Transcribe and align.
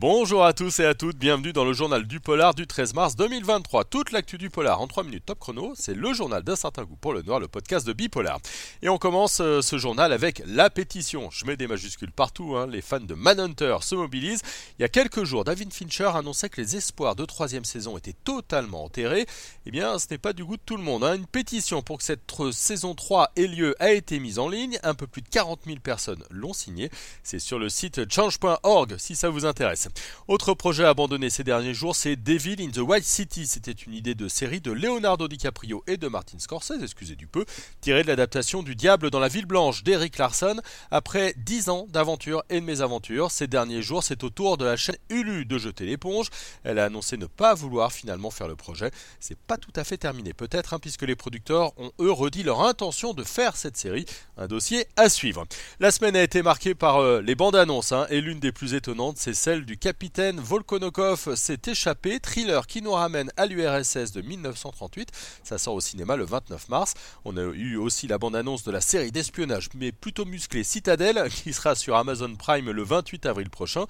Bonjour 0.00 0.46
à 0.46 0.54
tous 0.54 0.80
et 0.80 0.86
à 0.86 0.94
toutes, 0.94 1.18
bienvenue 1.18 1.52
dans 1.52 1.66
le 1.66 1.74
journal 1.74 2.06
du 2.06 2.20
polar 2.20 2.54
du 2.54 2.66
13 2.66 2.94
mars 2.94 3.16
2023. 3.16 3.84
Toute 3.84 4.12
l'actu 4.12 4.38
du 4.38 4.48
polar 4.48 4.80
en 4.80 4.86
3 4.86 5.04
minutes 5.04 5.26
top 5.26 5.38
chrono, 5.38 5.74
c'est 5.76 5.92
le 5.92 6.14
journal 6.14 6.42
d'un 6.42 6.56
certain 6.56 6.84
goût 6.84 6.96
pour 6.96 7.12
le 7.12 7.20
noir, 7.20 7.38
le 7.38 7.48
podcast 7.48 7.86
de 7.86 7.92
Bipolar. 7.92 8.40
Et 8.80 8.88
on 8.88 8.96
commence 8.96 9.40
euh, 9.42 9.60
ce 9.60 9.76
journal 9.76 10.14
avec 10.14 10.42
la 10.46 10.70
pétition. 10.70 11.28
Je 11.30 11.44
mets 11.44 11.58
des 11.58 11.66
majuscules 11.66 12.12
partout, 12.12 12.56
hein. 12.56 12.66
les 12.66 12.80
fans 12.80 12.98
de 12.98 13.12
Manhunter 13.12 13.76
se 13.82 13.94
mobilisent. 13.94 14.40
Il 14.78 14.82
y 14.82 14.84
a 14.86 14.88
quelques 14.88 15.24
jours, 15.24 15.44
David 15.44 15.70
Fincher 15.70 16.12
annonçait 16.14 16.48
que 16.48 16.62
les 16.62 16.76
espoirs 16.76 17.14
de 17.14 17.26
troisième 17.26 17.66
saison 17.66 17.98
étaient 17.98 18.16
totalement 18.24 18.84
enterrés. 18.84 19.26
Eh 19.66 19.70
bien, 19.70 19.98
ce 19.98 20.06
n'est 20.10 20.16
pas 20.16 20.32
du 20.32 20.46
goût 20.46 20.56
de 20.56 20.62
tout 20.64 20.78
le 20.78 20.82
monde. 20.82 21.04
Hein. 21.04 21.16
Une 21.16 21.26
pétition 21.26 21.82
pour 21.82 21.98
que 21.98 22.04
cette 22.04 22.22
saison 22.52 22.94
3 22.94 23.32
ait 23.36 23.46
lieu 23.46 23.76
a 23.80 23.92
été 23.92 24.18
mise 24.18 24.38
en 24.38 24.48
ligne. 24.48 24.78
Un 24.82 24.94
peu 24.94 25.06
plus 25.06 25.20
de 25.20 25.28
40 25.28 25.60
000 25.66 25.80
personnes 25.80 26.24
l'ont 26.30 26.54
signée. 26.54 26.90
C'est 27.22 27.38
sur 27.38 27.58
le 27.58 27.68
site 27.68 28.10
change.org 28.10 28.94
si 28.96 29.14
ça 29.14 29.28
vous 29.28 29.44
intéresse. 29.44 29.89
Autre 30.28 30.54
projet 30.54 30.84
abandonné 30.84 31.30
ces 31.30 31.44
derniers 31.44 31.74
jours, 31.74 31.96
c'est 31.96 32.16
Devil 32.16 32.56
in 32.60 32.70
the 32.70 32.78
White 32.78 33.04
City. 33.04 33.46
C'était 33.46 33.72
une 33.72 33.94
idée 33.94 34.14
de 34.14 34.28
série 34.28 34.60
de 34.60 34.72
Leonardo 34.72 35.28
DiCaprio 35.28 35.82
et 35.86 35.96
de 35.96 36.08
Martin 36.08 36.38
Scorsese, 36.38 36.82
excusez 36.82 37.16
du 37.16 37.26
peu, 37.26 37.44
tirée 37.80 38.02
de 38.02 38.08
l'adaptation 38.08 38.62
du 38.62 38.74
Diable 38.74 39.10
dans 39.10 39.20
la 39.20 39.28
ville 39.28 39.46
blanche 39.46 39.82
d'Eric 39.82 40.18
Larson. 40.18 40.60
Après 40.90 41.34
10 41.38 41.68
ans 41.68 41.86
d'aventures 41.88 42.42
et 42.50 42.60
de 42.60 42.64
mésaventures, 42.64 43.30
ces 43.30 43.46
derniers 43.46 43.82
jours, 43.82 44.02
c'est 44.02 44.24
au 44.24 44.30
tour 44.30 44.56
de 44.56 44.64
la 44.64 44.76
chaîne 44.76 44.96
Hulu 45.08 45.44
de 45.44 45.58
jeter 45.58 45.86
l'éponge. 45.86 46.28
Elle 46.64 46.78
a 46.78 46.84
annoncé 46.84 47.16
ne 47.16 47.26
pas 47.26 47.54
vouloir 47.54 47.92
finalement 47.92 48.30
faire 48.30 48.48
le 48.48 48.56
projet. 48.56 48.90
C'est 49.20 49.38
pas 49.38 49.56
tout 49.56 49.72
à 49.76 49.84
fait 49.84 49.96
terminé, 49.96 50.32
peut-être, 50.32 50.74
hein, 50.74 50.78
puisque 50.78 51.02
les 51.02 51.16
producteurs 51.16 51.72
ont 51.78 51.92
eux 52.00 52.10
redit 52.10 52.42
leur 52.42 52.62
intention 52.62 53.14
de 53.14 53.24
faire 53.24 53.56
cette 53.56 53.76
série. 53.76 54.06
Un 54.36 54.46
dossier 54.46 54.86
à 54.96 55.08
suivre. 55.08 55.46
La 55.78 55.90
semaine 55.90 56.16
a 56.16 56.22
été 56.22 56.42
marquée 56.42 56.74
par 56.74 56.98
euh, 56.98 57.20
les 57.20 57.34
bandes 57.34 57.56
annonces, 57.56 57.92
hein, 57.92 58.06
et 58.10 58.20
l'une 58.20 58.40
des 58.40 58.52
plus 58.52 58.74
étonnantes, 58.74 59.18
c'est 59.18 59.34
celle 59.34 59.64
du 59.64 59.76
capitaine 59.80 60.38
Volkonokov 60.38 61.34
s'est 61.34 61.62
échappé, 61.66 62.20
thriller 62.20 62.66
qui 62.66 62.82
nous 62.82 62.92
ramène 62.92 63.32
à 63.38 63.46
l'URSS 63.46 64.12
de 64.12 64.20
1938. 64.20 65.08
Ça 65.42 65.56
sort 65.56 65.74
au 65.74 65.80
cinéma 65.80 66.16
le 66.16 66.26
29 66.26 66.68
mars. 66.68 66.94
On 67.24 67.36
a 67.38 67.40
eu 67.40 67.76
aussi 67.76 68.06
la 68.06 68.18
bande-annonce 68.18 68.62
de 68.62 68.70
la 68.70 68.82
série 68.82 69.10
d'espionnage, 69.10 69.70
mais 69.74 69.90
plutôt 69.90 70.26
musclée 70.26 70.64
Citadel, 70.64 71.28
qui 71.44 71.54
sera 71.54 71.74
sur 71.74 71.96
Amazon 71.96 72.36
Prime 72.36 72.70
le 72.70 72.82
28 72.82 73.24
avril 73.24 73.48
prochain. 73.48 73.86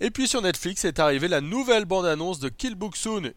Et 0.00 0.10
puis 0.10 0.26
sur 0.26 0.42
Netflix 0.42 0.84
est 0.84 0.98
arrivée 0.98 1.28
la 1.28 1.40
nouvelle 1.40 1.84
bande-annonce 1.84 2.40
de 2.40 2.48
Kill 2.48 2.76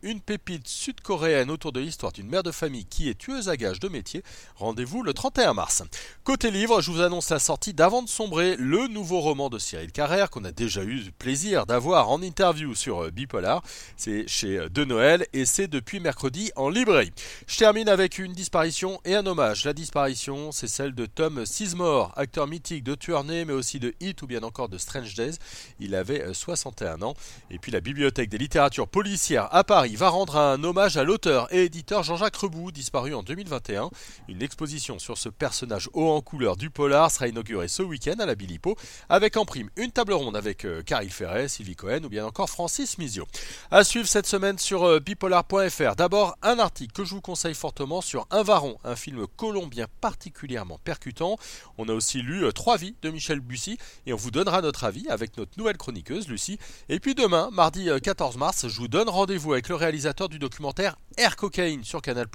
une 0.02 0.22
pépite 0.22 0.68
sud-coréenne 0.68 1.52
autour 1.52 1.72
de 1.72 1.80
l'histoire 1.80 2.12
d'une 2.12 2.28
mère 2.28 2.42
de 2.42 2.52
famille 2.52 2.86
qui 2.86 3.10
est 3.10 3.18
tueuse 3.18 3.50
à 3.50 3.58
gages 3.58 3.80
de 3.80 3.88
métier. 3.88 4.24
Rendez-vous 4.56 5.04
le 5.04 5.14
31 5.14 5.54
mars. 5.54 5.84
Côté 6.24 6.50
livre, 6.50 6.82
je 6.82 6.92
vous 6.92 7.02
annonce 7.02 7.30
la 7.30 7.40
sortie 7.40 7.74
d'Avant 7.74 8.02
de 8.02 8.10
sombrer, 8.10 8.56
le 8.58 8.88
nouveau 8.88 9.20
roman 9.20 9.50
de 9.50 9.60
Cyril 9.60 9.92
Carrère 9.92 10.30
qu'on 10.30 10.44
a 10.44 10.52
déjà 10.52 10.82
eu 10.84 10.96
le 10.96 11.12
plaisir 11.12 11.66
d'avoir 11.66 11.95
en 12.04 12.22
interview 12.22 12.76
sur 12.76 13.06
euh, 13.06 13.12
Bipolar. 13.12 13.64
C'est 13.96 14.28
chez 14.28 14.58
euh, 14.58 14.70
De 14.70 14.84
Noël 14.84 15.26
et 15.34 15.46
c'est 15.46 15.68
depuis 15.68 16.00
mercredi 16.00 16.52
en 16.56 16.70
librairie. 16.70 17.14
Je 17.48 17.58
termine 17.58 17.88
avec 17.88 18.20
une 18.20 18.34
disparition 18.34 19.00
et 19.06 19.16
un 19.16 19.26
hommage. 19.26 19.66
La 19.66 19.74
disparition, 19.74 20.52
c'est 20.52 20.68
celle 20.68 20.94
de 20.94 21.06
Tom 21.06 21.46
Sizemore, 21.46 22.12
acteur 22.16 22.48
mythique 22.48 22.84
de 22.84 22.96
Tuernay 22.96 23.46
mais 23.46 23.54
aussi 23.54 23.80
de 23.80 23.94
Hit 24.02 24.22
ou 24.22 24.28
bien 24.28 24.44
encore 24.44 24.70
de 24.70 24.78
Strange 24.78 25.14
Days. 25.16 25.36
Il 25.80 25.96
avait 25.96 26.34
61 26.34 27.02
euh, 27.02 27.06
ans. 27.06 27.14
Et 27.50 27.60
puis 27.60 27.72
la 27.72 27.80
Bibliothèque 27.80 28.30
des 28.30 28.38
littératures 28.38 28.88
policières 28.88 29.48
à 29.56 29.64
Paris 29.64 29.96
va 29.96 30.10
rendre 30.10 30.38
un 30.38 30.64
hommage 30.64 30.98
à 30.98 31.04
l'auteur 31.04 31.52
et 31.54 31.64
éditeur 31.64 32.04
Jean-Jacques 32.04 32.36
Rebout, 32.36 32.72
disparu 32.72 33.14
en 33.14 33.24
2021. 33.24 33.90
Une 34.28 34.42
exposition 34.44 35.00
sur 35.00 35.18
ce 35.18 35.30
personnage 35.30 35.90
haut 35.94 36.10
en 36.10 36.22
couleur 36.22 36.58
du 36.58 36.70
polar 36.70 37.10
sera 37.10 37.28
inaugurée 37.28 37.68
ce 37.68 37.84
week-end 37.84 38.16
à 38.20 38.26
la 38.26 38.36
Bilipo, 38.36 38.76
avec 39.08 39.38
en 39.38 39.46
prime 39.46 39.70
une 39.78 39.92
table 39.92 40.14
ronde 40.14 40.36
avec 40.36 40.68
Caril 40.86 41.12
Ferret, 41.12 41.48
Sylvie 41.48 41.76
Ou 41.86 42.10
bien 42.10 42.26
encore 42.26 42.50
Francis 42.50 42.98
Mizio. 42.98 43.28
À 43.70 43.84
suivre 43.84 44.08
cette 44.08 44.26
semaine 44.26 44.58
sur 44.58 44.84
euh, 44.86 45.00
bipolar.fr. 45.00 45.96
D'abord, 45.96 46.36
un 46.42 46.58
article 46.58 46.92
que 46.94 47.06
je 47.06 47.14
vous 47.14 47.22
conseille 47.22 47.54
fortement 47.54 48.02
sur 48.02 48.26
Un 48.32 48.42
Varon, 48.42 48.78
un 48.84 48.96
film 48.96 49.28
colombien 49.38 49.86
particulièrement 50.02 50.80
percutant. 50.84 51.38
On 51.78 51.88
a 51.88 51.94
aussi 51.94 52.24
lu 52.24 52.44
euh, 52.44 52.52
Trois 52.52 52.78
vies 52.78 52.96
de 53.04 53.12
Michel 53.12 53.40
Bussy 53.40 53.78
et 54.08 54.14
on 54.14 54.18
vous 54.18 54.32
donnera 54.32 54.62
notre 54.62 54.84
avis 54.84 55.08
avec 55.10 55.38
notre 55.38 55.52
nouvelle 55.58 55.78
chroniqueuse 55.78 56.28
Lucie. 56.28 56.58
Et 56.90 57.00
puis 57.00 57.14
demain, 57.14 57.50
mardi 57.52 57.88
14 58.02 58.38
mars, 58.38 58.68
je 58.68 58.80
vous 58.80 58.88
donne 58.88 59.08
rendez-vous 59.08 59.54
avec 59.54 59.70
le 59.70 59.76
réalisateur 59.76 60.28
du 60.28 60.40
documentaire 60.40 60.96
Air 61.18 61.36
Cocaine 61.36 61.84
sur 61.84 62.02
Canal+. 62.02 62.26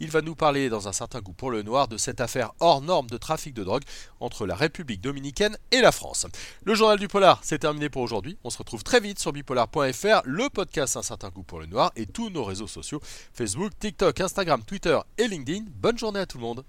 Il 0.00 0.10
va 0.10 0.20
nous 0.20 0.34
parler 0.34 0.68
dans 0.68 0.88
un 0.88 0.92
certain 0.92 1.20
goût 1.20 1.32
pour 1.32 1.52
le 1.52 1.62
noir 1.62 1.86
de 1.86 1.96
cette 1.96 2.20
affaire 2.20 2.52
hors 2.58 2.80
norme 2.80 3.08
de 3.08 3.16
trafic 3.16 3.54
de 3.54 3.62
drogue 3.62 3.84
entre 4.18 4.46
la 4.46 4.56
République 4.56 5.00
dominicaine 5.00 5.56
et 5.70 5.80
la 5.80 5.92
France. 5.92 6.26
Le 6.64 6.74
journal 6.74 6.98
du 6.98 7.08
polar, 7.08 7.40
c'est 7.42 7.58
terminé 7.58 7.88
pour 7.88 8.02
aujourd'hui. 8.02 8.36
On 8.44 8.50
se 8.50 8.58
très 8.82 9.00
vite 9.00 9.18
sur 9.18 9.32
bipolar.fr, 9.32 10.22
le 10.24 10.48
podcast 10.48 10.96
Un 10.96 11.02
certain 11.02 11.28
goût 11.28 11.42
pour 11.42 11.60
le 11.60 11.66
noir 11.66 11.92
et 11.96 12.06
tous 12.06 12.30
nos 12.30 12.44
réseaux 12.44 12.66
sociaux 12.66 13.00
Facebook, 13.32 13.72
TikTok, 13.78 14.20
Instagram, 14.20 14.62
Twitter 14.64 14.98
et 15.18 15.28
LinkedIn. 15.28 15.64
Bonne 15.68 15.98
journée 15.98 16.20
à 16.20 16.26
tout 16.26 16.38
le 16.38 16.42
monde. 16.42 16.64